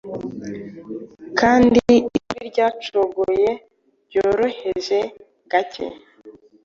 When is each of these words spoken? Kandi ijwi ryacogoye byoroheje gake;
Kandi 1.39 1.83
ijwi 2.17 2.37
ryacogoye 2.49 3.49
byoroheje 4.07 4.99
gake; 5.51 5.85